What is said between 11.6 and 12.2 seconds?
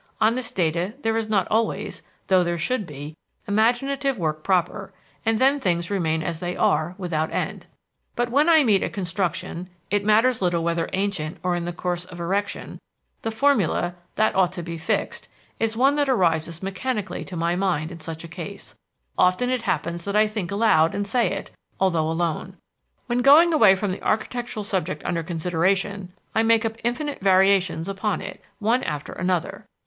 the course of